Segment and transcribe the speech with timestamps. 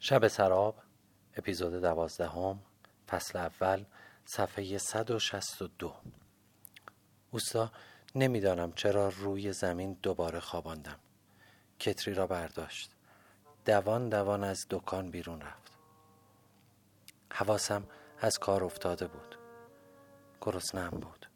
[0.00, 0.82] شب سراب
[1.36, 2.62] اپیزود دوازدهم
[3.08, 3.84] فصل اول
[4.24, 5.94] صفحه 162
[7.30, 7.72] اوستا
[8.14, 10.98] نمی‌دانم چرا روی زمین دوباره خواباندم.
[11.78, 12.90] کتری را برداشت.
[13.64, 15.72] دوان دوان از دکان بیرون رفت.
[17.32, 17.86] حواسم
[18.18, 19.38] از کار افتاده بود.
[20.40, 21.26] گرسنه‌ام بود.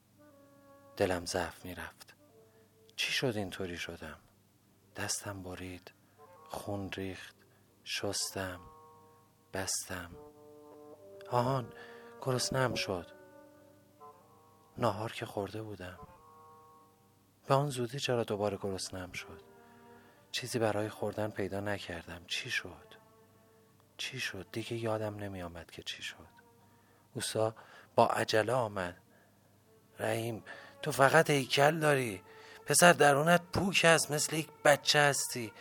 [0.96, 2.14] دلم ضعف می‌رفت.
[2.96, 4.18] چی شد اینطوری شدم؟
[4.96, 5.92] دستم برید
[6.48, 7.39] خون ریخت.
[7.92, 8.60] شستم
[9.54, 10.10] بستم.
[11.30, 11.72] آهان
[12.22, 13.06] گرسنه‌ام شد.
[14.78, 15.98] ناهار که خورده بودم.
[17.46, 19.42] به آن زودی چرا دوباره گرسنه‌ام شد؟
[20.32, 22.24] چیزی برای خوردن پیدا نکردم.
[22.26, 22.94] چی شد؟
[23.96, 26.28] چی شد؟ دیگه یادم نمی آمد که چی شد.
[27.14, 27.54] اوسا
[27.94, 28.96] با عجله آمد.
[29.98, 30.44] رحیم
[30.82, 32.22] تو فقط هیکل داری.
[32.66, 35.52] پسر درونت پوک هست مثل یک بچه هستی.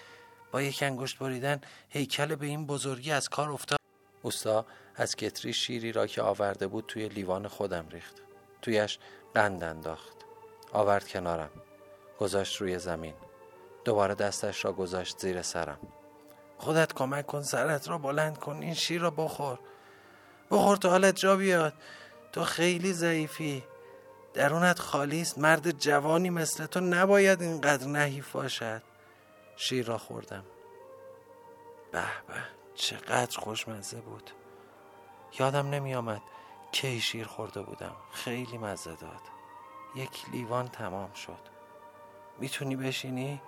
[0.51, 3.79] با یک انگشت بریدن هیکل به این بزرگی از کار افتاد.
[4.21, 8.15] اوستا از کتری شیری را که آورده بود توی لیوان خودم ریخت.
[8.61, 8.99] تویش
[9.35, 10.13] قند انداخت.
[10.73, 11.49] آورد کنارم.
[12.19, 13.13] گذاشت روی زمین.
[13.85, 15.77] دوباره دستش را گذاشت زیر سرم.
[16.57, 19.59] خودت کمک کن سرت را بلند کن این شیر را بخور.
[20.51, 21.73] بخور تو حالت جا بیاد.
[22.31, 23.63] تو خیلی ضعیفی.
[24.33, 25.37] درونت خالی است.
[25.37, 28.88] مرد جوانی مثل تو نباید اینقدر نحیف باشد.
[29.61, 30.43] شیر را خوردم.
[31.91, 32.35] به به
[32.75, 34.31] چقدر خوشمزه بود.
[35.39, 36.21] یادم نمی آمد
[36.71, 37.95] کی شیر خورده بودم.
[38.11, 39.21] خیلی مزه داد.
[39.95, 41.39] یک لیوان تمام شد.
[42.39, 43.41] می‌تونی بشینی؟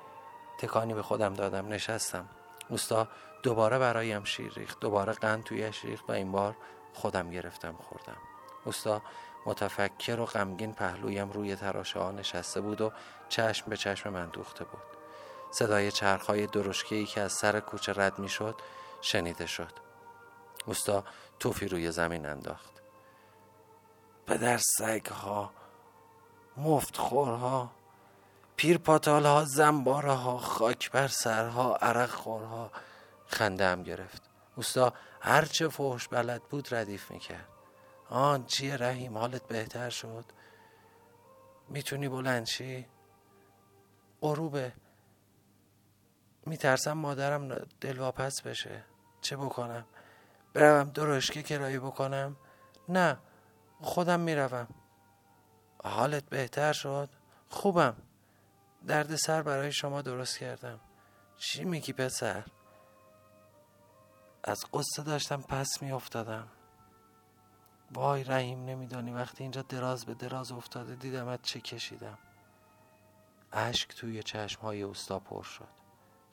[0.57, 2.29] تکانی به خودم دادم نشستم.
[2.69, 3.07] اوستا
[3.43, 4.79] دوباره برایم شیر ریخت.
[4.79, 6.55] دوباره قند تویش ریخت و این بار
[6.93, 8.17] خودم گرفتم خوردم.
[8.65, 9.01] اوستا
[9.45, 12.91] متفکر و غمگین پهلویم روی تراشه ها نشسته بود و
[13.29, 15.00] چشم به چشم من دوخته بود.
[15.51, 18.55] صدای چرخهای درشکه که از سر کوچه رد می شد
[19.01, 19.71] شنیده شد.
[20.65, 21.03] اوستا
[21.39, 22.71] توفی روی زمین انداخت.
[24.27, 25.51] پدر سگ ها
[26.57, 27.71] مفت خورها
[28.55, 32.71] پیر پاتال ها خاک بر سرها عرق خورها
[33.27, 34.21] خنده هم گرفت.
[34.55, 37.47] اوستا هرچه فوش بلد بود ردیف می‌کرد.
[38.09, 40.25] آن چیه رحیم حالت بهتر شد؟
[41.69, 42.87] می‌تونی بلند چی؟
[44.21, 44.73] غروبه.
[46.45, 47.47] میترسم مادرم
[47.81, 48.83] دلواپس بشه.
[49.21, 49.85] چه بکنم؟
[50.53, 52.35] بروم درشکه کرایه بکنم؟
[52.89, 53.17] نه
[53.81, 54.67] خودم می‌روم.
[55.83, 57.09] حالت بهتر شد؟
[57.49, 57.95] خوبم.
[58.87, 60.79] درد سر برای شما درست کردم.
[61.37, 62.43] چی میگی پسر؟
[64.43, 66.47] از قصه داشتم پس میافتادم.
[67.93, 72.17] وای رحیم نمیدانی وقتی اینجا دراز به دراز افتاده دیدمت چه کشیدم.
[73.51, 75.80] اشک توی چشم های اوستا پر شد.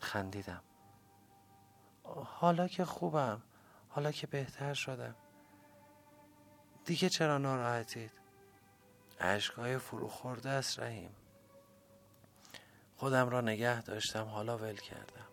[0.00, 0.62] خندیدم.
[2.24, 3.42] حالا که خوبم.
[3.88, 5.14] حالا که بهتر شدم.
[6.84, 8.10] دیگه چرا ناراحتید؟
[9.20, 11.10] اشکهای فرو خورده است رحیم.
[12.96, 15.26] خودم را نگه داشتم حالا ول کردم.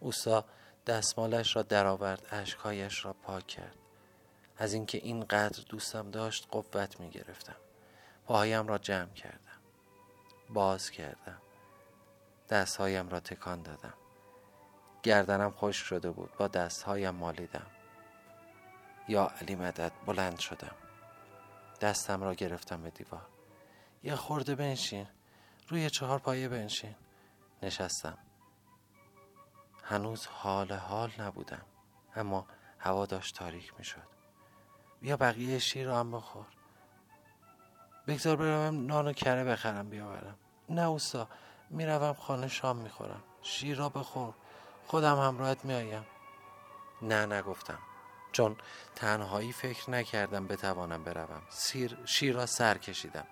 [0.00, 0.44] اوسا
[0.86, 3.76] دستمالش را درآورد اشکهایش را پاک کرد.
[4.56, 7.56] از اینکه اینقدر دوستم داشت قوت می گرفتم
[8.24, 9.38] پاهایم را جمع کردم.
[10.50, 11.42] باز کردم.
[12.50, 13.94] دستهایم را تکان دادم.
[15.02, 16.36] گردنم خوش شده بود.
[16.36, 17.66] با دستهایم مالیدم.
[19.08, 20.74] یا علی مدد بلند شدم.
[21.80, 23.26] دستم را گرفتم به دیوار.
[24.02, 25.06] یه خورده بنشین.
[25.68, 26.94] روی چهار پایه بنشین.
[27.62, 28.18] نشستم.
[29.84, 31.64] هنوز حال حال نبودم.
[32.16, 32.46] اما
[32.78, 34.18] هوا داشت تاریک می شد
[35.00, 36.46] بیا بقیه شیر رو هم بخور.
[38.06, 40.38] بگذار بروم نان و کره بخرم بیاورم.
[40.68, 41.28] نه اوستا.
[41.70, 43.22] می‌روم خانه شام می‌خورم.
[43.42, 44.34] شیر را بخور.
[44.86, 46.06] خودم همراهت میآیم.
[47.02, 47.78] نه نگفتم.
[48.32, 48.56] چون
[48.96, 51.42] تنهایی فکر نکردم بتوانم بروم.
[51.50, 53.26] سیر شیر را سر کشیدم.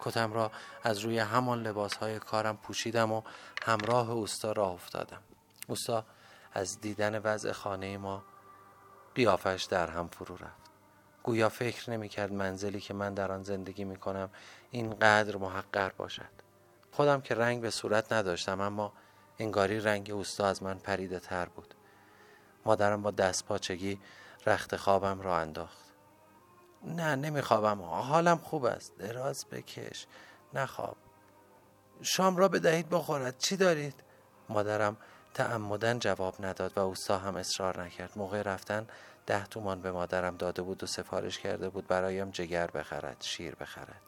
[0.00, 0.50] کتم را
[0.82, 3.22] از روی همان لباس های کارم پوشیدم و
[3.62, 5.22] همراه اوستا راه افتادم.
[5.68, 6.04] اوستا
[6.52, 8.22] از دیدن وضع خانه ما
[9.14, 10.70] قیافش در هم فرو رفت.
[11.22, 14.30] گویا فکر نمی‌کرد منزلی که من در آن زندگی می کنم
[14.70, 16.39] اینقدر محقر باشد.
[16.92, 18.92] خودم که رنگ به صورت نداشتم اما
[19.38, 21.74] انگاری رنگ اوستا از من پریده تر بود.
[22.64, 24.00] مادرم با دست پاچگی
[24.46, 25.84] رخت خوابم را انداخت.
[26.84, 28.98] نه نمیخوابم حالم خوب است.
[28.98, 30.06] دراز بکش.
[30.54, 30.96] نخواب.
[32.02, 33.38] شام را بدهید بخورد.
[33.38, 33.94] چی دارید؟
[34.48, 34.96] مادرم
[35.34, 38.12] تعمدن جواب نداد و اوستا هم اصرار نکرد.
[38.16, 38.86] موقع رفتن
[39.26, 44.02] ده تومان به مادرم داده بود و سفارش کرده بود برایم جگر بخرد شیر بخرد.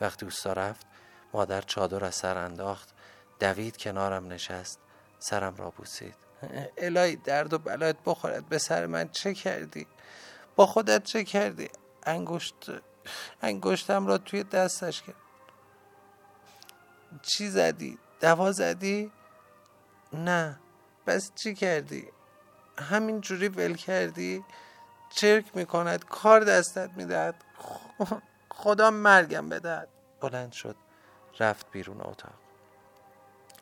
[0.00, 0.86] وقتی اوستا رفت
[1.36, 2.88] مادر چادر از سر انداخت.
[3.40, 4.78] دوید کنارم نشست.
[5.18, 6.14] سرم را بوسید.
[6.78, 8.48] الهی درد و بلایت بخورد.
[8.48, 9.86] به سر من چه کردی؟
[10.56, 11.68] با خودت چه کردی؟
[12.02, 12.54] انگشت
[13.42, 15.14] انگشتم را توی دستش کرد.
[17.22, 19.12] چی زدی؟ دوا زدی؟
[20.12, 20.60] نه.
[21.06, 22.08] بس چی کردی؟
[22.78, 24.44] همین جوری ول کردی؟
[25.10, 27.34] چرک می‌کند کار دستت می‌دهد.
[28.50, 29.88] خدا مرگم بدهد.
[30.20, 30.76] بلند شد.
[31.40, 32.34] رفت بیرون اتاق.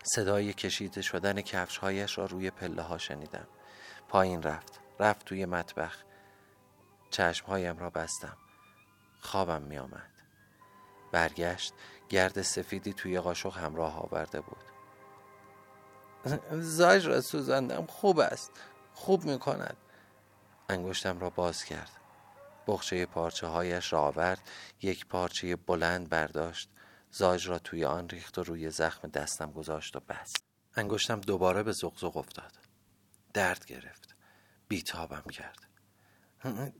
[0.03, 3.47] صدای کشیده شدن کفشهایش را روی پله ها شنیدم.
[4.09, 4.81] پایین رفت.
[5.01, 6.03] رفت توی مطبخ.
[7.11, 8.37] چشمهایم را بستم.
[9.21, 10.11] خوابم می آمد
[11.13, 11.75] برگشت.
[12.09, 14.65] گرد سفیدی توی قاشق همراه آورده بود.
[16.51, 17.87] زاج را سوزاندم.
[17.87, 18.53] خوب است.
[18.95, 19.77] خوب می کند
[20.69, 21.91] انگشتم را باز کرد.
[22.67, 24.51] بخچه پارچه هایش را آورد.
[24.83, 26.71] یک پارچه بلند برداشت.
[27.17, 30.45] زاج را توی آن ریخت و روی زخم دستم گذاشت و بست.
[30.77, 32.59] انگشتم دوباره به زغزغ افتاد.
[33.35, 34.15] درد گرفت.
[34.69, 35.59] بیتابم کرد.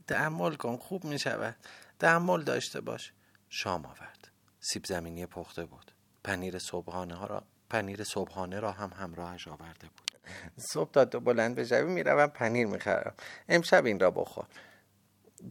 [0.07, 1.55] تحمل کن خوب می شود
[1.99, 3.13] تحمل داشته باش.
[3.49, 4.31] شام آورد.
[4.59, 5.91] سیب زمینی پخته بود.
[6.23, 10.11] پنیر صبحانه ها را پنیر صبحانه را هم همراهش آورده بود.
[10.57, 13.13] صبح تا تو بلند بشوی می‌روم پنیر می‌خرم.
[13.49, 14.45] امشب این را بخور.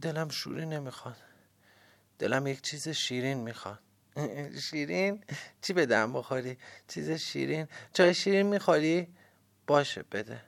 [0.01, 1.17] دلم شوری نمی‌خواد.
[2.19, 3.79] دلم یک چیز شیرین می‌خواد.
[4.69, 5.23] شیرین؟
[5.61, 6.57] چی بدم بخوری؟
[6.87, 9.15] چیز شیرین؟ چای شیرین می‌خوری؟
[9.67, 10.41] باشه بده.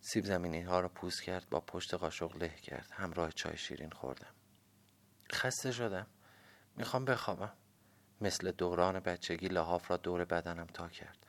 [0.00, 2.88] سیب زمینی ها را پوست کرد با پشت قاشق له کرد.
[2.92, 4.34] همراه چای شیرین خوردم.
[5.32, 6.06] خسته شدم.
[6.76, 7.52] می‌خوام بخوابم.
[8.20, 11.26] مثل دوران بچگی لحاف را دور بدنم تا کرد.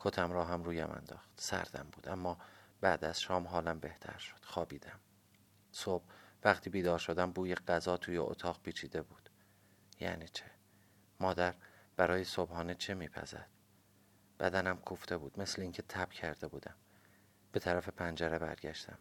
[0.00, 1.30] کتم را هم رویم انداخت.
[1.36, 2.38] سردم بود اما
[2.80, 4.44] بعد از شام حالم بهتر شد.
[4.44, 5.00] خوابیدم.
[5.72, 6.04] صبح
[6.44, 9.30] وقتی بیدار شدم بوی غذا توی اتاق پیچیده بود.
[10.00, 10.59] یعنی چه؟
[11.20, 11.54] مادر
[11.96, 13.46] برای صبحانه چه میپزد
[14.40, 16.74] بدنم کوفته بود مثل اینکه تب کرده بودم
[17.52, 18.98] به طرف پنجره برگشتم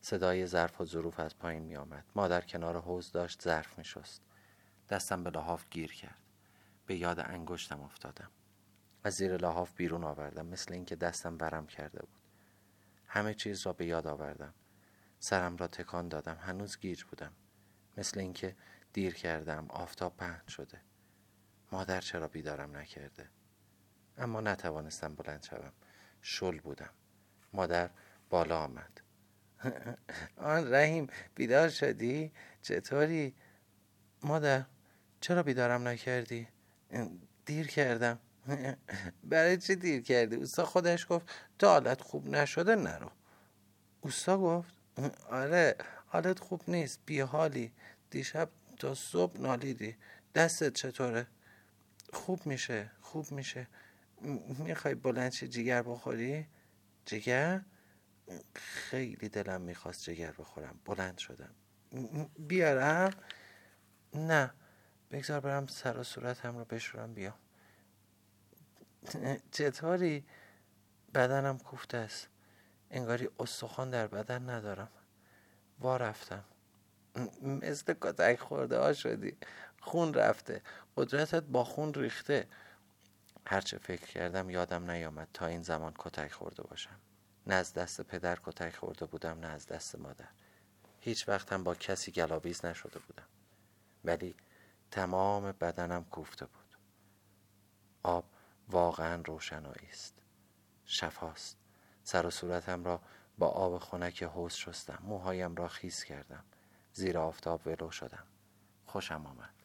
[0.00, 2.04] صدای ظرف و ظروف از پایین می آمد.
[2.14, 4.22] مادر کنار حوز داشت ظرف می شست.
[4.88, 6.18] دستم به لحاف گیر کرد.
[6.86, 8.30] به یاد انگشتم افتادم.
[9.04, 12.20] از زیر لحاف بیرون آوردم مثل اینکه دستم ورم کرده بود.
[13.06, 14.54] همه چیز را به یاد آوردم.
[15.18, 16.36] سرم را تکان دادم.
[16.40, 17.32] هنوز گیج بودم.
[17.96, 18.56] مثل اینکه
[18.92, 19.66] دیر کردم.
[19.68, 20.80] آفتاب پهن شده.
[21.72, 23.28] مادر چرا بیدارم نکرده؟
[24.18, 25.72] اما نتوانستم بلند شوم.
[26.22, 26.90] شل بودم.
[27.52, 27.90] مادر
[28.30, 29.00] بالا آمد.
[30.36, 32.32] آن رحیم بیدار شدی؟
[32.62, 33.34] چطوری؟
[34.22, 34.64] مادر
[35.20, 36.48] چرا بیدارم نکردی؟
[37.46, 38.18] دیر کردم
[39.30, 41.28] برای چی دیر کردی؟ اوستا خودش گفت
[41.58, 43.10] تا حالت خوب نشده نرو
[44.00, 44.72] اوستا گفت
[45.30, 45.76] آره
[46.06, 47.72] حالت خوب نیست بی حالی
[48.10, 48.48] دیشب
[48.78, 49.96] تا صبح نالیدی
[50.34, 51.26] دستت چطوره؟
[52.12, 53.68] خوب میشه خوب میشه.
[54.58, 56.46] می‌خوای بلندشی جیگر بخوری؟
[57.06, 57.60] جگر؟
[58.54, 61.54] خیلی دلم می‌خواست جگر بخورم بلند شدم.
[62.38, 63.10] بیارم
[64.14, 64.52] نه.
[65.10, 67.38] بگذار برم سر و صورتم رو بشورم بیام
[69.50, 70.26] چطوری؟
[71.14, 72.28] بدنم کوفته است.
[72.90, 74.90] انگاری استخوان در بدن ندارم.
[75.80, 76.44] وا رفتم.
[77.42, 79.36] مثل کتک خورده ها شدی.
[79.80, 80.62] خون رفته.
[80.96, 82.48] قدرتت با خون ریخته.
[83.46, 87.00] هرچه فکر کردم یادم نیامد تا این زمان کتک خورده باشم.
[87.46, 90.28] نه از دست پدر کتک خورده بودم نه از دست مادر.
[91.00, 93.26] هیچ وقتم با کسی گلاویز نشده بودم.
[94.04, 94.36] ولی
[94.90, 96.78] تمام بدنم کوفته بود.
[98.02, 98.24] آب
[98.68, 100.14] واقعا روشنایی است.
[100.84, 101.58] شفاست.
[102.04, 103.00] سر و صورتم را
[103.38, 104.98] با آب خنک حوز شستم.
[105.02, 106.44] موهایم را خیس کردم.
[106.92, 108.26] زیر آفتاب ولو شدم.
[108.86, 109.57] خوشم آمد.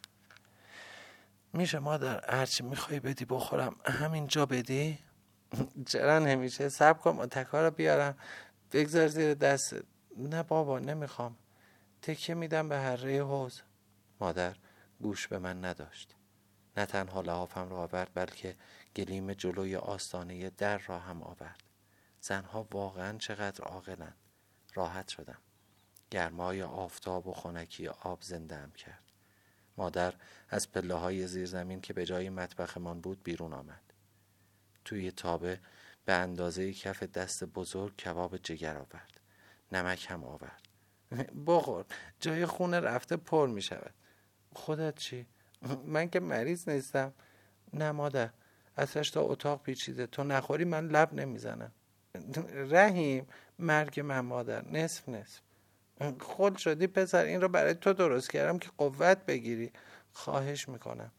[1.53, 3.75] میشه مادر هرچی می‌خوای بدی بخورم.
[3.86, 5.00] همینجا بدی؟
[5.88, 8.17] چرا نمیشه؟ سب کن متکا رو بیارم.
[8.72, 9.75] بگذار زیر دست.
[10.17, 11.38] نه بابا نمی‌خوام.
[12.01, 13.62] تکیه میدم به هره حوز
[14.19, 14.55] مادر
[15.01, 16.15] گوش به من نداشت.
[16.77, 18.55] نه تنها لحافم را آورد بلکه
[18.95, 21.63] گلیم جلوی آستانه در را هم آورد.
[22.22, 24.17] زنها واقعا چقدر عاقلند.
[24.74, 25.38] راحت شدم.
[26.12, 29.12] گرمای آفتاب و خنکی آب زندم کرد.
[29.77, 30.13] مادر
[30.50, 33.94] از پله های زیر زمین که به جای مطبخمان بود بیرون آمد.
[34.86, 35.60] توی تابه
[36.06, 39.20] به اندازه کف دست بزرگ کباب جگر آورد.
[39.72, 40.62] نمک هم آورد.
[41.48, 41.86] بخور
[42.20, 43.94] جای خونه رفته پر می شود
[44.53, 45.27] خودت چی؟
[45.86, 47.13] من که مریض نیستم.
[47.74, 48.30] نه مادر
[48.75, 50.08] ازش تا اتاق پیچیده.
[50.08, 51.72] تو نخوری من لب نمی‌زنم.
[52.53, 53.27] رحیم
[53.60, 54.68] مرگ من مادر.
[54.68, 55.42] نصف نصف.
[56.19, 59.71] خود شدی پسر این رو برای تو درست کردم که قوت بگیری.
[60.13, 61.12] خواهش می‌کنم.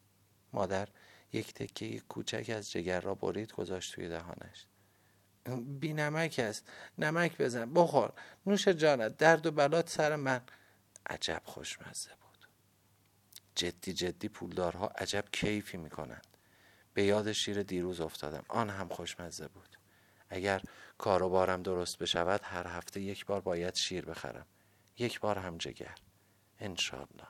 [0.52, 0.88] مادر
[1.33, 4.66] یک تکه کوچک از جگر را برید گذاشت توی دهانش.
[5.81, 6.69] بی نمک است.
[6.99, 7.73] نمک بزن.
[7.75, 8.12] بخور.
[8.47, 9.16] نوش جانت.
[9.16, 10.40] درد و بلات سر من.
[11.07, 12.49] عجب خوشمزه بود.
[13.54, 16.26] جدی جدی پولدارها عجب کیفی می‌کنند.
[16.95, 18.45] به یاد شیر دیروز افتادم.
[18.49, 19.78] آن هم خوشمزه بود.
[20.28, 20.62] اگر
[20.99, 24.47] کار بارم درست بشود هر هفته یک بار باید شیر بخرم.
[24.99, 25.95] یک بار هم جگر.
[26.59, 27.27] انشالله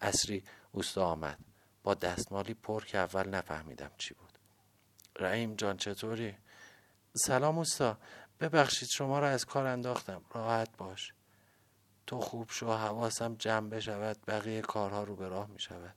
[0.00, 1.38] اصری اوستا آمد.
[1.82, 4.38] با دستمالی پر که اول نفهمیدم چی بود.
[5.18, 6.36] رحیم جان چطوری؟
[7.16, 7.98] سلام اوستا.
[8.40, 10.24] ببخشید شما را از کار انداختم.
[10.34, 11.12] راحت باش.
[12.06, 14.26] تو خوب شو حواسم جمع بشود.
[14.26, 15.94] بقیه کارها رو به راه می شود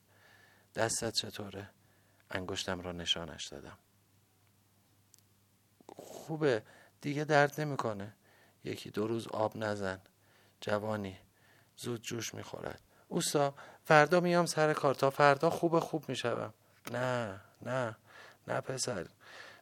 [0.75, 1.69] دستت چطوره؟
[2.31, 3.77] انگشتم را نشانش دادم.
[5.87, 6.63] خوبه.
[7.01, 8.15] دیگه درد نمی‌کنه.
[8.63, 10.01] یکی دو روز آب نزن.
[10.61, 11.17] جوانی.
[11.77, 12.81] زود جوش می‌خورد.
[13.07, 13.53] اوستا
[13.85, 16.53] فردا میام سر کار تا فردا خوب خوب می‌شوم.
[16.91, 17.95] نه نه
[18.47, 19.07] نه پسر.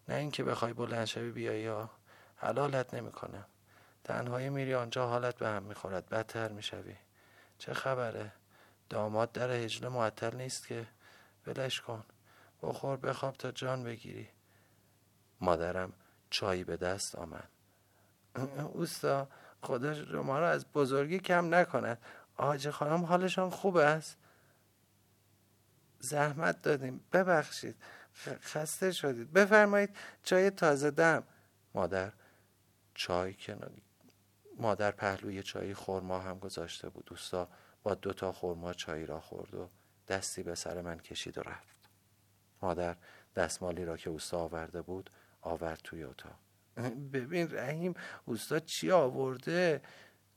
[0.09, 1.89] نه اینکه بخوای بلند شوی بیایی ها.
[2.35, 3.45] حلالت نمی‌کنم.
[4.03, 6.09] تنهایی میری آنجا حالت به هم می‌خورد.
[6.09, 6.95] بدتر می‌شوی.
[7.57, 8.33] چه خبره؟
[8.89, 10.87] داماد در هجله معطل نیست که.
[11.47, 12.03] ولش کن.
[12.61, 14.29] بخور بخواب تا جان بگیری.
[15.41, 15.93] مادرم
[16.29, 17.49] چایی به دست آمد.
[18.73, 19.27] اوستا
[19.61, 22.01] خدا شما را از بزرگی کم نکند
[22.37, 24.17] آج خانم حالشان خوب است؟
[25.99, 27.05] زحمت دادیم.
[27.13, 27.75] ببخشید.
[28.25, 29.33] خسته شدید.
[29.33, 31.23] بفرمایید چای تازه دم.
[31.73, 32.11] مادر
[32.93, 33.81] چای کناری
[34.57, 37.05] مادر پهلوی چای خورما هم گذاشته بود.
[37.05, 37.49] دوستا
[37.83, 39.69] با دو تا خورما چای را خورد و
[40.07, 41.89] دستی به سر من کشید و رفت.
[42.61, 42.95] مادر
[43.35, 45.09] دستمالی را که اوستا آورده بود
[45.41, 46.46] آورد توی اتاق.
[47.13, 47.93] ببین رحیم
[48.25, 49.81] اوستا چی آورده؟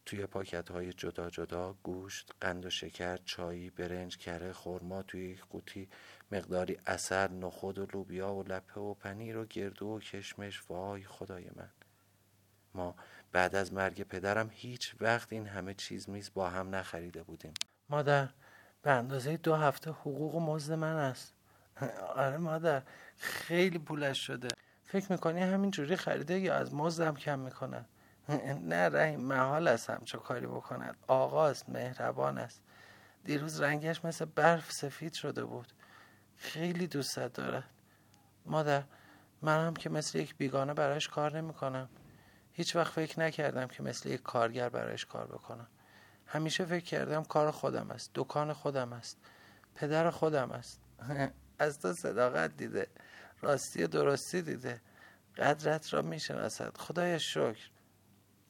[0.07, 5.45] توی پاکت های جدا جدا گوشت قند و شکر چایی برنج کره خورما توی یک
[5.51, 5.89] قوطی
[6.33, 10.63] مقداری اثر نخود و لوبیا و لپه و پنیر و گردو و کشمش.
[10.69, 11.71] وای خدای من.
[12.75, 12.95] ما
[13.33, 17.55] بعد از مرگ پدرم هیچ وقت این همه چیز میز با هم نخریده بودیم.
[17.89, 18.29] مادر
[18.83, 21.35] به اندازه دو هفته حقوق و مزد من است.
[22.17, 22.83] آره مادر
[23.17, 24.49] خیلی پولش شده.
[24.93, 27.85] فکر می‌کنی همین جوری خریده یا از مزدم کم می‌کنن؟
[28.71, 30.97] نه رحیم محال است همچو کاری بکند.
[31.07, 32.63] آقاست مهربان است.
[33.25, 35.73] دیروز رنگش مثل برف سفید شده بود.
[36.37, 37.65] خیلی دوستت دارد.
[38.47, 38.83] مادر
[39.43, 41.89] منم که مثل یک بیگانه برایش کار نمی‌کنم.
[42.53, 45.67] هیچ وقت فکر نکردم که مثل یک کارگر برایش کار بکنم.
[46.27, 49.19] همیشه فکر کردم کار خودم است دکان خودم است
[49.75, 50.81] پدر خودم است.
[51.59, 52.87] از تو صداقت دیده.
[53.43, 54.81] راستی و درستی دیده.
[55.37, 56.77] قدرت را می‌شناسد.
[56.77, 57.71] خدای شکر.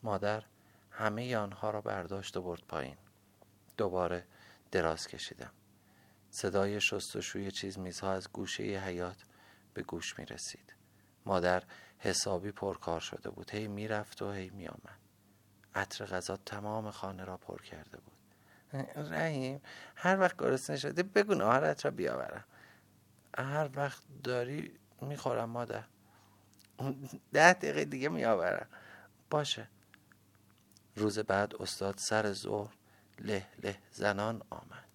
[0.03, 0.45] مادر
[0.91, 2.97] همه آنها را برداشت و برد پایین.
[3.77, 4.27] دوباره
[4.71, 5.53] دراز کشیدم.
[6.31, 9.17] صدای شستشوی چیز میزها از گوشه حیات
[9.75, 10.75] به گوش می رسید
[11.27, 11.63] مادر
[11.99, 13.51] حسابی پرکار شده بود.
[13.51, 14.99] هی می‌رفت و هی می آمد
[15.75, 18.17] عطر غذا تمام خانه را پر کرده بود.
[18.97, 19.61] رحیم
[19.97, 22.45] هر وقت گرسنه شده بگو نهارت را بیاورم.
[23.39, 25.85] هر وقت داری می‌خورم مادر.
[27.33, 28.67] ده دقیقه دیگه میآورم.
[29.31, 29.69] باشه.
[30.97, 32.75] روز بعد استاد سر ظهر
[33.19, 34.91] له له زنان آمد.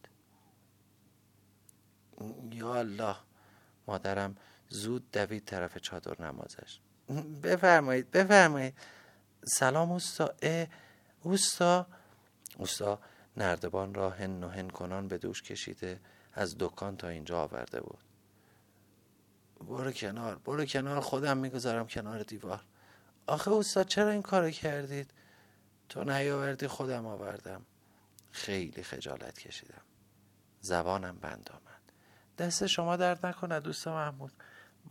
[2.51, 3.15] یا الله
[3.87, 4.37] مادرم
[4.69, 6.79] زود دوید طرف چادر نمازش.
[7.43, 8.73] بفرمایید بفرمایید.
[9.47, 10.67] سلام استا اه
[11.21, 11.87] اوستا
[12.57, 12.99] اوستا
[13.37, 15.99] نردبان را هن و هن کنان به دوش کشیده
[16.33, 17.99] از دکان تا اینجا آورده بود.
[19.59, 22.65] برو کنار برو کنار خودم می‌گذارم کنار دیوار.
[23.27, 25.11] آخه استاد چرا این کارو کردید؟
[25.89, 27.65] تو نیاوردی خودم آوردم.
[28.31, 29.81] خیلی خجالت کشیدم.
[30.61, 31.81] زبانم بند آمد.
[32.37, 34.31] دست شما درد نکنه دوست محمود.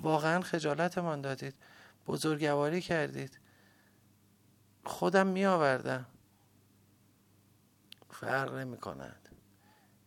[0.00, 1.54] واقعا خجالتمان دادید.
[2.06, 3.38] بزرگواری کردید.
[4.84, 6.06] خودم می آوردم
[8.10, 9.28] فرق نمی کند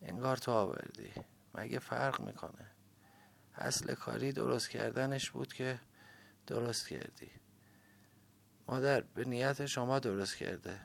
[0.01, 1.11] انگار تو آوردی.
[1.55, 2.65] مگه فرق می‌کنه
[3.57, 5.79] اصل کاری درست کردنش بود که
[6.47, 7.31] درست کردی.
[8.67, 10.79] مادر به نیت شما درست کرده.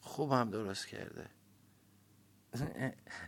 [0.00, 1.30] خوب هم درست کرده.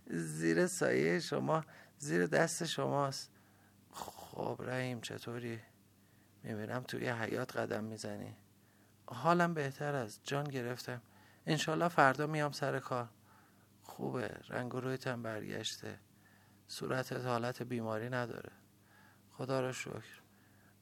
[0.07, 1.65] زیر سایه شما
[1.99, 3.31] زیر دست شماست.
[3.91, 5.61] خب رحیم چطوری؟
[6.43, 8.37] می‌بینم توی حیات قدم می‌زنی.
[9.07, 10.21] حالم بهتر است.
[10.25, 11.03] جان گرفتم.
[11.47, 13.09] انشالله فردا میام سر کار.
[13.83, 14.29] خوبه.
[14.49, 15.99] رنگ رویتم برگشته.
[16.69, 18.53] صورتت حالت بیماری نداره.
[19.37, 20.21] خدا را شکر.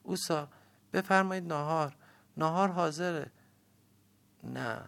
[0.03, 0.49] اوسا
[0.93, 1.97] بفرمایید نهار
[2.37, 3.31] نهار حاضره.
[4.45, 4.85] نه.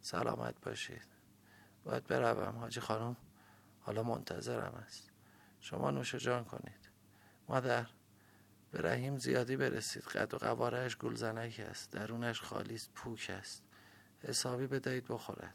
[0.00, 1.06] سلامت باشید.
[1.84, 3.16] باید بروم حاجی خانم.
[3.80, 5.10] حالا منتظرم است.
[5.60, 6.90] شما نوش جان کنید.
[7.48, 7.86] مادر
[8.70, 10.02] به رحیم زیادی برسید.
[10.02, 11.90] قد و قوارهش گلزنک است.
[11.90, 13.62] درونش خالی است پوک است.
[14.22, 15.54] حسابی بدهید بخورد.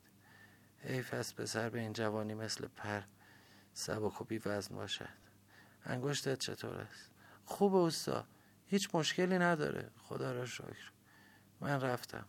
[0.80, 3.02] حیف است پسر به این جوانی مثل پر.
[3.74, 5.20] سبک و بی وزن باشد.
[5.86, 7.09] انگشتت چطور است؟
[7.50, 8.26] خوب اوستا.
[8.68, 9.92] هیچ مشکلی نداره.
[9.98, 10.92] خدا را شکر.
[11.62, 12.26] من رفتم.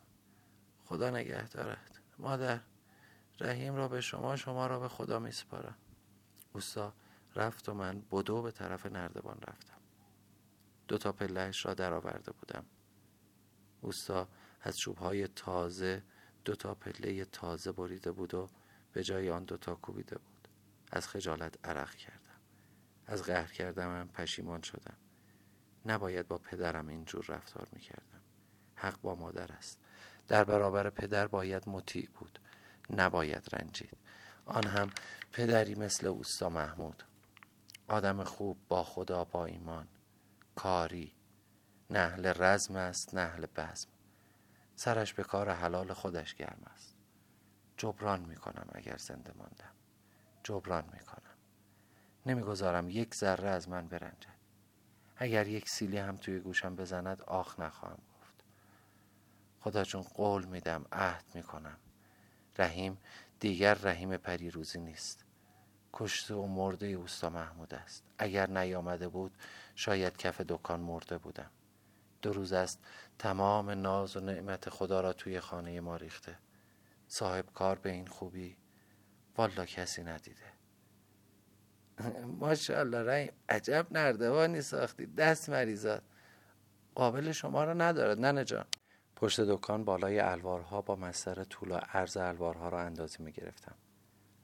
[0.84, 2.60] خدا نگه دارد مادر
[3.40, 5.76] رحیم را به شما شما را به خدا می سپارم
[6.52, 6.92] اوستا
[7.36, 9.76] رفت و من بدو به طرف نردبان رفتم.
[10.88, 12.64] دو تا پلهش را درآورده بودم.
[13.80, 14.28] اوستا
[14.60, 16.02] از چوبهای تازه
[16.44, 18.48] دو تا پله تازه بریده بود و
[18.92, 20.48] به جای آن دوتا کوبیده بود.
[20.92, 22.40] از خجالت عرق کردم.
[23.06, 24.96] از قهر کردم پشیمان شدم.
[25.86, 28.20] نباید با پدرم اینجور رفتار می‌کردم.
[28.74, 29.80] حق با مادر است.
[30.28, 32.38] در برابر پدر باید مطیع بود
[32.90, 33.96] نباید رنجید.
[34.46, 34.90] آن هم
[35.32, 37.02] پدری مثل اوستا محمود.
[37.88, 39.88] آدم خوب با خدا با ایمان.
[40.54, 41.14] کاری.
[41.90, 43.88] نهل رزم است نهل بزم.
[44.76, 46.96] سرش به کار حلال خودش گرم است.
[47.76, 49.74] جبران می‌کنم اگر زنده ماندم.
[50.44, 51.36] جبران می‌کنم.
[52.26, 54.39] نمی‌گذارم یک ذره از من برنجد.
[55.22, 58.44] اگر یک سیلی هم توی گوشم بزند آخ نخواهم گفت.
[59.60, 61.76] خدا چون قول میدم عهد می‌کنم.
[62.58, 62.98] رحیم
[63.40, 65.24] دیگر رحیم پریروزی نیست.
[65.92, 68.04] کشته و مرده اوستا محمود است.
[68.18, 69.32] اگر نیامده بود
[69.74, 71.50] شاید کف دکان مرده بودم.
[72.22, 72.78] دو روز است
[73.18, 76.38] تمام ناز و نعمت خدا را توی خانه ما ریخته.
[77.08, 78.56] صاحب کار به این خوبی
[79.36, 80.59] والا کسی ندیده.
[82.40, 85.06] ماشاءالله رحیم عجب نردوانی ساختی.
[85.06, 86.02] دست مریزاد
[86.94, 88.20] قابل شما را ندارد.
[88.20, 88.64] نه جان.
[89.16, 93.74] پشت دکان بالای الوارها با مستر طول و عرض الوارها را اندازی می گرفتم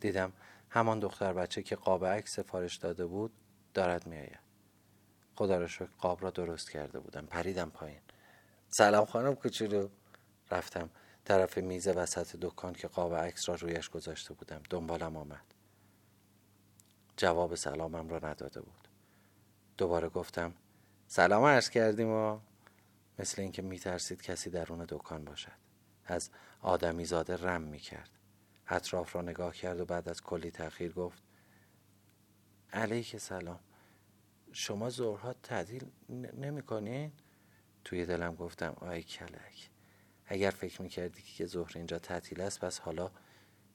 [0.00, 0.32] دیدم
[0.70, 3.32] همان دختر بچه که قاب عکس سفارش داده بود
[3.74, 4.46] دارد می آید
[5.36, 7.26] خدا را شکر قاب را درست کرده بودم.
[7.26, 8.00] پریدم پایین.
[8.68, 9.88] سلام خانم کوچولو.
[10.50, 10.90] رفتم
[11.24, 14.60] طرف میز وسط دکان که قاب عکس را رویش گذاشته بودم.
[14.70, 15.55] دنبالم آمد.
[17.16, 18.88] جواب سلامم را نداده بود.
[19.78, 20.54] دوباره گفتم
[21.06, 22.40] سلام عرض کردیم و
[23.18, 25.52] مثل اینکه میترسید کسی درون دکان باشد.
[26.04, 28.10] از آدمی زاده رم می‌کرد.
[28.68, 31.22] اطراف را نگاه کرد و بعد از کلی تأخیر گفت
[32.72, 33.60] علیک سلام.
[34.52, 37.12] شما ظهرها تعدیل نمی کنین؟
[37.84, 39.70] توی دلم گفتم آی کلک.
[40.26, 43.10] اگر فکر می‌کردی که ظهر اینجا تعطیل است پس حالا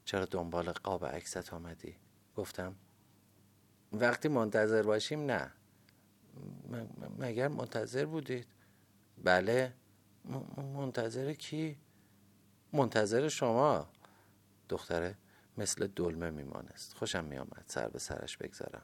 [0.04, 1.96] چرا دنبال قاب عکست آمدی؟
[2.36, 2.76] گفتم
[3.92, 5.52] وقتی منتظر باشیم نه.
[7.18, 8.46] مگر منتظر بودید؟
[9.24, 9.72] بله.
[10.56, 11.78] منتظر کی؟
[12.72, 13.88] منتظر شما.
[14.68, 15.14] دختره
[15.58, 16.94] مثل دلمه میمانست.
[16.94, 17.64] خوشم میآمد.
[17.66, 18.82] سر به سرش بگذارم.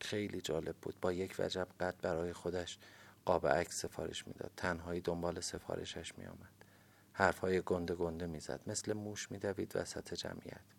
[0.00, 0.94] خیلی جالب بود.
[1.00, 2.78] با یک وجب قد برای خودش
[3.24, 4.50] قاب عکس سفارش می‌داد.
[4.56, 6.52] تنهایی دنبال سفارشش میآمد.
[7.12, 8.60] حرفهای گنده گنده می‌زد.
[8.66, 10.77] مثل موش میدوید وسط جمعیت.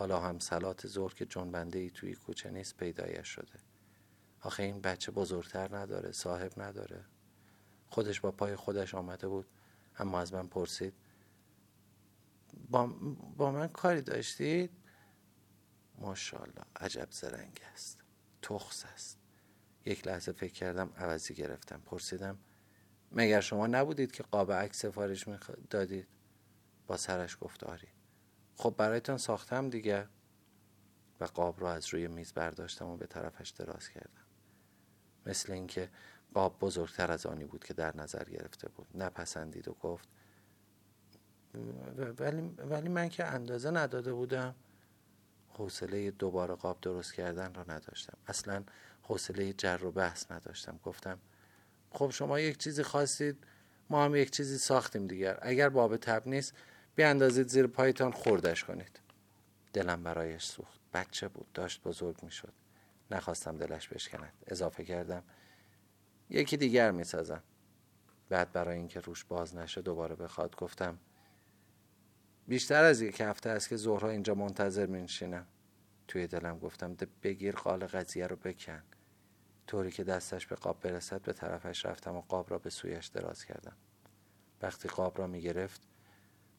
[0.00, 3.58] حالا هم سلات زور که جنبنده ای توی کوچه نیست پیدایش شده.
[4.40, 7.04] آخه این بچه بزرگتر نداره صاحب نداره.
[7.86, 9.46] خودش با پای خودش آمده بود
[9.98, 10.94] اما از من پرسید
[12.70, 12.86] با,
[13.36, 14.70] با من کاری داشتید؟
[15.98, 17.98] ماشاءالله عجب زرنگ است
[18.42, 19.18] تخص است.
[19.84, 22.38] یک لحظه فکر کردم عوضی گرفتم پرسیدم
[23.12, 25.28] مگر شما نبودید که قاب عکس سفارش
[25.70, 26.08] دادید؟
[26.86, 27.88] با سرش گفت آری.
[28.60, 30.08] خب برایتان ساختم دیگه.
[31.20, 34.24] و قاب را از روی میز برداشتم و به طرفش دراز کردم.
[35.26, 35.90] مثل اینکه
[36.34, 38.86] قاب بزرگتر از آنی بود که در نظر گرفته بود.
[38.94, 40.08] نپسندید و گفت
[42.18, 44.54] ولی, ولی من که اندازه نداده بودم.
[45.48, 48.18] حوصله دوباره قاب درست کردن را نداشتم.
[48.26, 48.64] اصلا
[49.02, 50.80] حوصله جر و بحث نداشتم.
[50.84, 51.18] گفتم
[51.90, 53.46] خب شما یک چیزی خواستید
[53.90, 55.38] ما هم یک چیزی ساختیم دیگر.
[55.42, 56.54] اگر باب تب نیست
[56.94, 59.00] بیاندازید زیر پایتان خوردش کنید.
[59.72, 60.80] دلم برایش سوخت.
[60.94, 62.52] بچه بود داشت بزرگ می شد
[63.10, 64.32] نخواستم دلش بشکند.
[64.46, 65.22] اضافه کردم
[66.30, 67.42] یکی دیگر می سازم
[68.28, 70.98] بعد برای اینکه روش باز نشه دوباره بخواد گفتم
[72.48, 75.46] بیشتر از یک هفته است که ظهرها اینجا منتظر نشینم
[76.08, 78.82] توی دلم گفتم ده بگیر قال قضیه رو بکن.
[79.66, 83.44] طوری که دستش به قاب برسد به طرفش رفتم و قاب را به سویش دراز
[83.44, 83.76] کردم.
[84.62, 85.89] وقتی قاب را می گرفت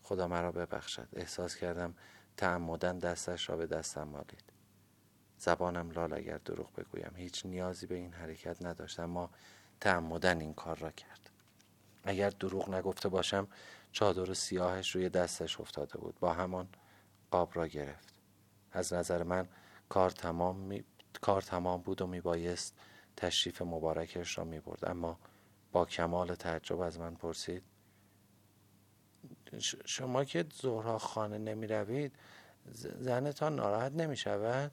[0.03, 1.07] خدا مرا ببخشد.
[1.13, 1.93] احساس کردم
[2.37, 4.43] تعمدن دستش را به دستم مالید.
[5.37, 7.13] زبانم لال اگر دروغ بگویم.
[7.15, 9.29] هیچ نیازی به این حرکت نداشتم اما
[9.79, 11.29] تعمدن این کار را کرد.
[12.03, 13.47] اگر دروغ نگفته باشم
[13.91, 16.19] چادر سیاهش روی دستش افتاده بود.
[16.19, 16.69] با همان
[17.31, 18.13] قاب را گرفت.
[18.71, 19.47] از نظر من
[19.89, 20.83] کار تمام, می...
[21.21, 22.75] کار تمام بود و میبایست
[23.17, 25.19] تشریف مبارکش را می برد اما
[25.71, 27.63] با کمال تعجب از من پرسید
[29.85, 32.15] شما که زهرا خانه نمی روید
[32.99, 34.71] زنتان ناراحت نمی شود؟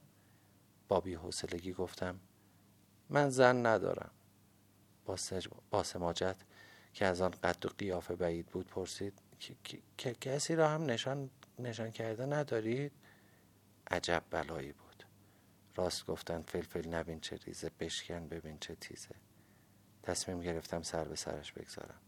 [0.88, 2.21] با حوصلگی گفتم
[3.11, 4.11] من زن ندارم
[5.71, 6.37] با سماجت
[6.93, 9.12] که از آن قد و قیافه بعید بود پرسید
[9.97, 12.93] که کسی را هم نشان, نشان کرده ندارید؟
[13.91, 15.05] عجب بلایی بود
[15.77, 19.14] راست گفتن فلفل نبین چه ریزه بشکن ببین چه تیزه
[20.03, 22.01] تصمیم گرفتم سر به سرش بگذارم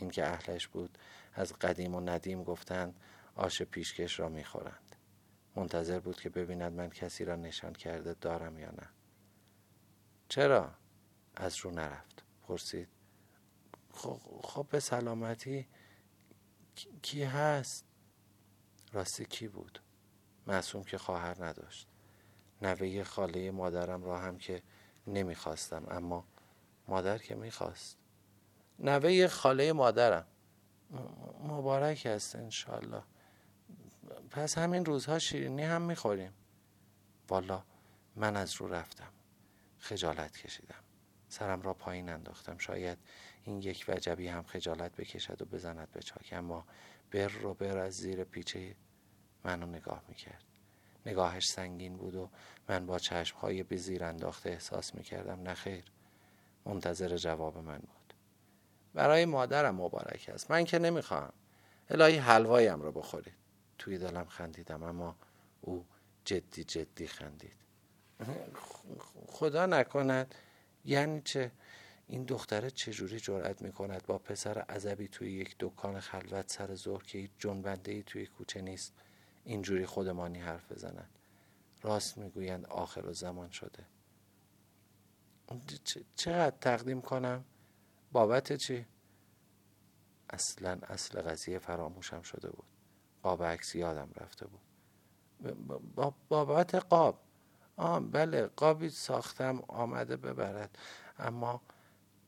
[0.00, 0.98] این که اهلش بود
[1.34, 3.00] از قدیم و ندیم گفتند
[3.36, 4.96] آش پیشکش را می‌خورند
[5.56, 8.88] منتظر بود که ببیند من کسی را نشان کرده دارم یا نه
[10.28, 10.74] چرا؟
[11.36, 12.88] از رو نرفت پرسید
[13.92, 15.66] خب, خب به سلامتی
[17.02, 17.84] کی هست؟
[18.92, 19.82] راستی کی بود؟
[20.46, 21.88] معصوم که خواهر نداشت
[22.62, 24.62] نوه خاله مادرم را هم که
[25.06, 26.24] نمی‌خواستم اما
[26.88, 27.99] مادر که می‌خواست
[28.80, 30.26] نوه خاله مادرم.
[31.44, 33.02] مبارک است انشالله
[34.30, 36.32] پس همین روزها شیرینی هم می‌خوریم.
[37.28, 37.62] والا
[38.16, 39.12] من از رو رفتم.
[39.78, 40.84] خجالت کشیدم.
[41.28, 42.58] سرم را پایین انداختم.
[42.58, 42.98] شاید
[43.44, 46.32] این یک وجبی هم خجالت بکشد و بزند به چاک.
[46.32, 46.66] اما
[47.10, 48.76] بر رو بر از زیر پیچه
[49.44, 50.44] منو نگاه می‌کرد.
[51.06, 52.30] نگاهش سنگین بود و
[52.68, 55.84] من با چشمهای به زیر انداخته احساس می‌کردم نخیر
[56.64, 57.99] منتظر جواب من بود.
[58.94, 60.50] برای مادرم مبارک است.
[60.50, 61.32] من که نمی‌خواهم.
[61.90, 63.34] الهی حلوایم را بخورید.
[63.78, 65.16] توی دلم خندیدم اما
[65.60, 65.86] او
[66.24, 67.52] جدی جدی خندید.
[69.26, 70.34] خدا نکند.
[70.84, 71.50] یعنی چه؟
[72.06, 77.18] این دختره چجوری جرأت می‌کند با پسر عذبی توی یک دکان خلوت سر ظهر که
[77.18, 78.92] هیچ جنبنده ای توی کوچه نیست
[79.44, 81.10] اینجوری خودمانی حرف بزنند
[81.82, 83.84] راست می‌گویند آخر و زمان شده.
[86.16, 87.44] چقدر تقدیم کنم؟
[88.12, 88.86] بابت چی؟
[90.30, 92.66] اصلا اصل قضیه فراموشم شده بود.
[93.22, 94.60] قاب عکس یادم رفته بود.
[96.28, 97.20] بابت قاب.
[97.76, 100.78] آه بله قابی ساختم آمده ببرد.
[101.18, 101.60] اما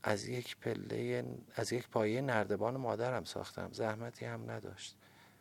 [0.03, 3.73] از یک پله از یک پایه نردبان مادرم ساختم.
[3.73, 4.97] زحمتی هم نداشت.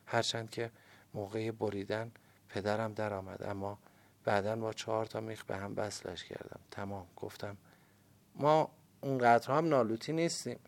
[0.05, 0.71] هرچند که
[1.13, 2.11] موقع بریدن
[2.49, 3.43] پدرم در آمد.
[3.43, 3.79] اما
[4.23, 6.59] بعدا با چهار تا میخ به هم بسلش کردم.
[6.71, 7.07] تمام.
[7.15, 7.57] گفتم
[8.35, 10.59] ما اونقدر هم نالوتی نیستیم.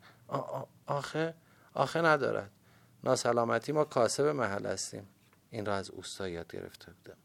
[0.85, 1.33] آخه
[1.73, 2.51] آخه ندارد.
[3.03, 5.07] ناسلامتی ما کاسب محل هستیم.
[5.49, 7.17] این را از اوستا یاد گرفته بودم.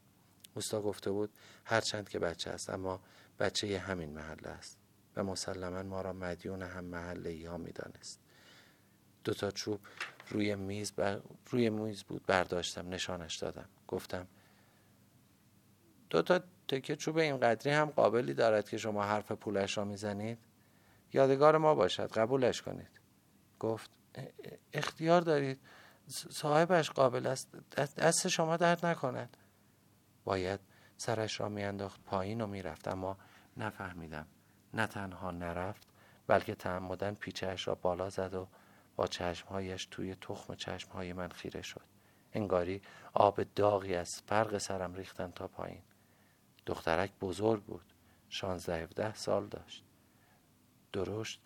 [0.55, 1.31] اوستا گفته بود
[1.65, 3.01] هرچند که بچه است اما
[3.39, 4.79] بچه همین محله است.
[5.17, 8.21] و مسلما ما را مدیون هم محله ای ها می دانست.
[9.25, 9.81] دو تا چوب
[10.29, 10.93] روی میز,
[11.51, 13.69] روی میز بود برداشتم نشانش دادم.
[13.89, 14.27] گفتم
[16.11, 20.39] دو تا تکه چوب این قدری هم قابلی دارد که شما حرف پولش را می‌زنید
[21.13, 22.91] یادگار ما باشد قبولش کنید.
[23.59, 23.91] گفت
[24.73, 25.61] اختیار دارید.
[26.31, 27.57] صاحبش قابل است.
[27.77, 29.37] دست شما درد نکند.
[30.25, 30.61] باید
[30.97, 32.89] سرش را میانداخت پایین و می‌رفت.
[32.89, 33.19] اما
[33.57, 34.27] نفهمیدم.
[34.75, 35.89] نه تنها نرفت
[36.27, 38.49] بلکه تعمدن پیچهش را بالا زد و
[38.97, 41.85] با چشمهایش توی تخم چشمهای من خیره شد.
[42.33, 42.83] انگاری
[43.15, 45.83] آب داغی از فرق سرم ریختن تا پایین.
[46.67, 47.95] دخترک بزرگ بود.
[48.29, 49.85] شانزده ده سال داشت.
[50.93, 51.43] درشت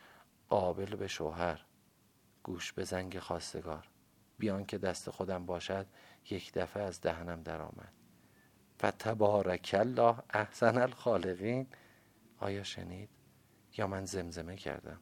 [0.49, 1.65] قابل به شوهر.
[2.43, 3.89] گوش به زنگ خواستگار.
[4.39, 5.87] بیان که دست خودم باشد
[6.31, 7.93] یک دفعه از دهنم درآمد.
[8.83, 11.67] و تبارک الله احسن الخالقین.
[12.39, 13.09] آیا شنید؟
[13.77, 15.01] یا من زمزمه کردم؟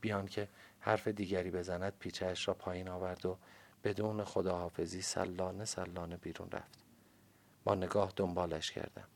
[0.00, 0.48] بیان که
[0.80, 3.38] حرف دیگری بزند پیچهش را پایین آورد و
[3.84, 6.84] بدون خداحافظی سلانه سلانه بیرون رفت.
[7.64, 9.08] با نگاه دنبالش کردم.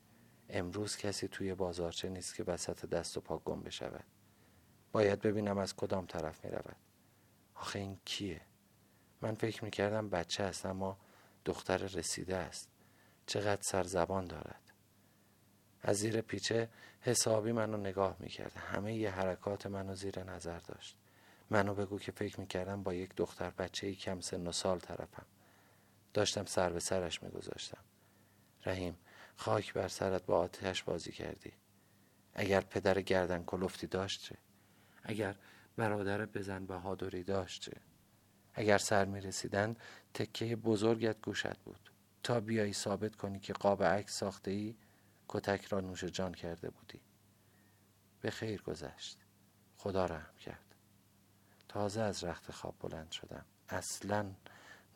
[0.49, 4.05] امروز کسی توی بازارچه نیست که وسط دست و پا گم بشود.
[4.95, 6.77] باید ببینم از کدام طرف می رود
[7.55, 8.41] آخه این کیه؟
[9.21, 10.99] من فکر می کردم بچه است اما
[11.45, 12.69] دختر رسیده است.
[13.27, 14.73] چقدر سرزبان دارد.
[15.83, 16.69] از زیر پیچه
[17.01, 18.53] حسابی منو نگاه می‌کرد.
[18.57, 20.97] همه ی حرکات منو زیر نظر داشت.
[21.51, 25.27] منو بگو که فکر می‌کردم با یک دختر بچه ای کم سن و سال طرفم.
[26.13, 27.85] داشتم سر به سرش میگذاشتم.
[28.67, 28.99] رحیم
[29.37, 31.53] خاک بر سرت با آتش بازی کردی.
[32.35, 34.37] اگر پدر گردن کلفتی داشت چه؟
[35.05, 35.37] اگر
[35.77, 37.71] برادر بزن بهادری داشت
[38.55, 39.77] اگر سر می رسیدن
[40.15, 41.91] تکه بزرگت گوشت بود.
[42.23, 44.75] تا بیایی ثابت کنی که قاب عکس ساخته ای
[45.29, 47.01] کتک را نوش جان کرده بودی.
[48.21, 49.19] به خیر گذشت.
[49.77, 50.75] خدا رحم کرد.
[51.69, 53.45] تازه از رخت خواب بلند شدم.
[53.69, 54.33] اصلا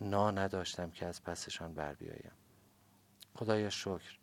[0.00, 2.32] نا نداشتم که از پسشان بر بیایم.
[3.34, 4.18] خدایا شکر.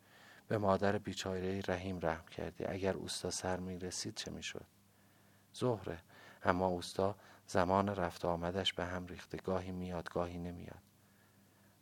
[0.48, 2.66] به مادر بیچاره رحیم رحم کردی.
[2.66, 4.66] اگر اوستا سر می رسید چه می شد
[5.56, 6.00] ظهره.
[6.44, 7.16] اما اوستا
[7.48, 9.38] زمان رفت آمدش به هم ریخته.
[9.38, 10.82] گاهی میاد گاهی نمیاد.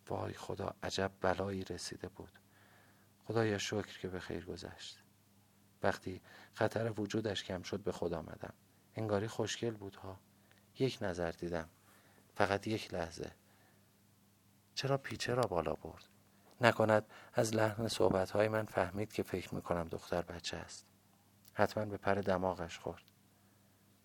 [0.09, 2.39] وای خدا عجب بلایی رسیده بود.
[3.27, 5.03] خدایا شکر که به خیر گذشت.
[5.83, 6.21] وقتی
[6.53, 8.53] خطر وجودش کم شد به خود آمدم.
[8.95, 10.19] انگاری خوشگل بود ها
[10.79, 11.69] یک نظر دیدم.
[12.36, 13.31] فقط یک لحظه.
[14.75, 16.03] چرا پیچه را بالا برد؟
[16.62, 20.86] نکند از لحن صحبتهای من فهمید که فکر می‌کنم دختر بچه است.
[21.53, 23.12] حتما به پر دماغش خورد.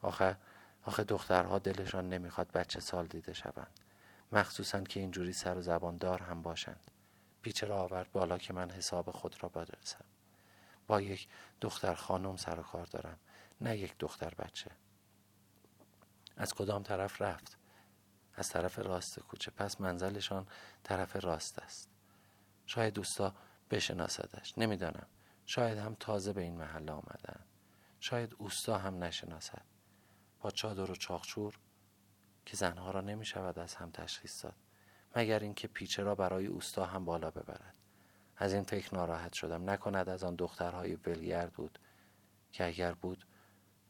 [0.02, 0.36] آخه
[0.82, 3.80] آخه دخترها دلشان نمی‌خواد بچه سال دیده شوند.
[4.32, 6.90] مخصوصا که اینجوری سر و زبان دار هم باشند.
[7.42, 10.04] پیچه را آورد بالا که من حساب خود را بدرسم.
[10.86, 11.28] با یک
[11.60, 13.18] دختر خانم سر و کار دارم
[13.60, 14.70] نه یک دختر بچه.
[16.36, 17.56] از کدام طرف رفت؟
[18.34, 19.50] از طرف راست کوچه.
[19.50, 20.46] پس منزلشان
[20.82, 21.88] طرف راست است.
[22.66, 23.34] شاید دوستا
[23.70, 24.58] بشناسدش.
[24.58, 25.06] نمی‌دانم.
[25.46, 27.40] شاید هم تازه به این محله آمدن.
[28.00, 29.62] شاید اوستا هم نشناسد.
[30.40, 31.58] با چادر و چاخچور
[32.46, 34.54] که زنها را نمی شود از هم تشخیص داد
[35.16, 37.74] مگر اینکه پیچه را برای اوستا هم بالا ببرد.
[38.36, 39.70] از این فکر ناراحت شدم.
[39.70, 41.78] نکند از آن دخترهای ولگرد بود
[42.52, 43.26] که اگر بود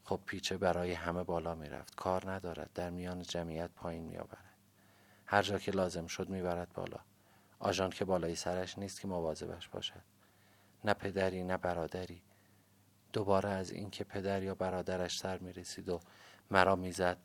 [0.03, 2.69] خب پیچه برای همه بالا می رفت کار ندارد.
[2.73, 4.53] در میان جمعیت پایین می آورد
[5.25, 6.99] هر جا که لازم شد می برد بالا.
[7.59, 10.01] آژان که بالای سرش نیست که مواظبش باشد.
[10.85, 12.21] نه پدری نه برادری.
[13.13, 15.99] دوباره از اینکه پدر یا برادرش سر می رسید و
[16.51, 17.17] مرا می‌زد.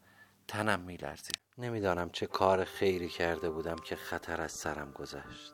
[0.48, 5.52] تنم می لرزید نمی‌دانم چه کار خیری کرده بودم که خطر از سرم گذشت.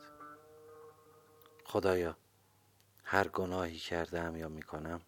[1.64, 2.16] خدایا
[3.04, 5.00] هر گناهی کردم یا می‌کنم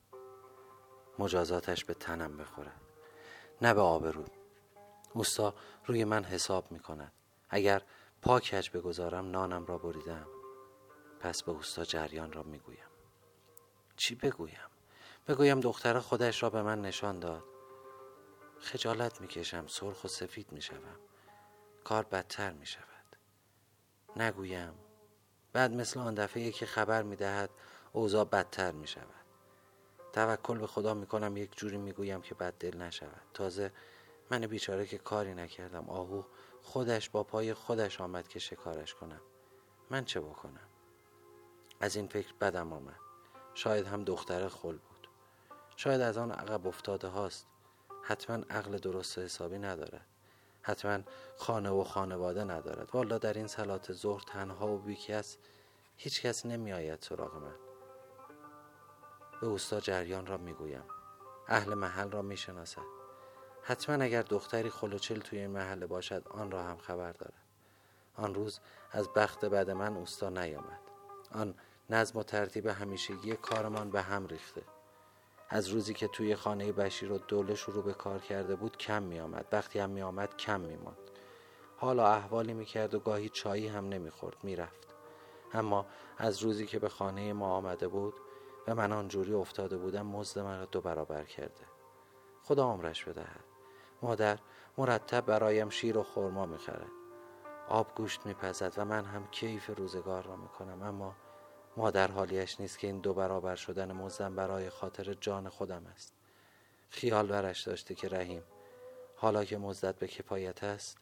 [1.18, 2.80] مجازاتش به تنم بخورد.
[3.62, 4.24] نه به آبرو.
[5.12, 5.54] اوستا
[5.86, 7.12] روی من حساب می‌کند.
[7.50, 7.82] اگر
[8.22, 10.26] پاکج بگذارم نانم را بریدم.
[11.20, 12.88] پس به اوستا جریان را می‌گویم.
[13.96, 14.70] چی بگویم؟
[15.28, 17.44] بگویم دختر خودش را به من نشان داد.
[18.62, 20.96] خجالت می‌کشم سرخ و سفید می‌شوم.
[21.84, 23.16] کار بدتر می‌شود.
[24.16, 24.74] نگویم.
[25.52, 27.50] بعد مثل آن دفعه که خبر می‌دهد
[27.92, 29.24] اوضاع بدتر می‌شود.
[30.12, 33.22] توکل به خدا می‌کنم یک جوری می‌گویم که بد دل نشود.
[33.34, 33.72] تازه
[34.30, 35.90] من بیچاره که کاری نکردم.
[35.90, 36.22] آهو
[36.62, 39.20] خودش با پای خودش آمد که شکارش کنم.
[39.90, 40.68] من چه بکنم؟
[41.80, 43.00] از این فکر بدم آمد.
[43.54, 45.08] شاید هم دختر خل بود.
[45.76, 47.46] شاید از آن عقب افتاده هاست.
[48.02, 50.06] حتما عقل درست حسابی ندارد
[50.62, 50.98] حتما
[51.36, 52.88] خانه و خانواده ندارد.
[52.92, 55.36] والا در این سلات ظهر تنها و بیکس
[55.96, 57.54] هیچ کس نمی آید سراغ من.
[59.40, 60.84] به اوستا جریان را می‌گویم.
[61.48, 62.82] اهل محل را می‌شناسد.
[63.62, 67.42] حتما اگر دختری خلوچل توی این محله باشد آن را هم خبر دارد.
[68.16, 68.60] آن روز
[68.90, 70.80] از بخت بعد من اوستا نیامد.
[71.32, 71.54] آن
[71.90, 74.62] نظم و ترتیب همیشگی کارمان به هم ریخته.
[75.54, 79.20] از روزی که توی خانه بشیر و دوله شروع به کار کرده بود کم می
[79.20, 80.98] آمد وقتی هم می آمد کم می ماند
[81.76, 84.94] حالا احوالی می کرد و گاهی چایی هم نمی خورد می رفت
[85.52, 85.86] اما
[86.18, 88.14] از روزی که به خانه ما آمده بود
[88.68, 91.64] و من آنجوری افتاده بودم مزد را دو برابر کرده.
[92.42, 93.44] خدا عمرش بدهد.
[94.02, 94.38] مادر
[94.78, 96.90] مرتب برایم شیر و خورما می‌خرد.
[97.68, 100.82] آب گوشت میپزد و من هم کیف روزگار را می‌کنم.
[100.82, 101.14] اما
[101.76, 106.12] مادر حالیش نیست که این دو برابر شدن مزدم برای خاطر جان خودم است.
[106.90, 108.42] خیال برش داشته که رحیم
[109.16, 110.98] حالا که مزدت به کفایت است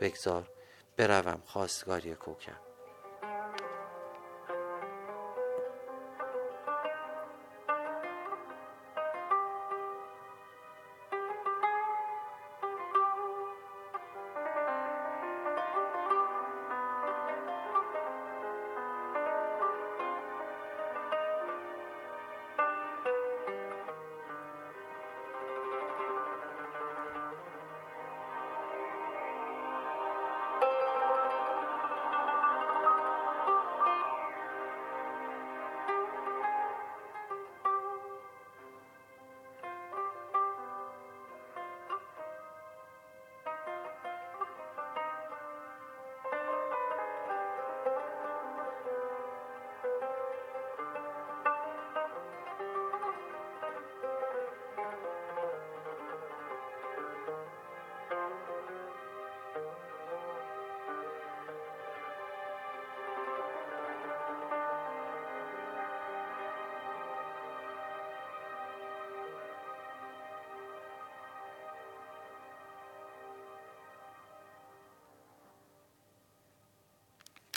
[0.00, 0.48] بگذار
[0.96, 2.73] بروم خواستگاری کوکم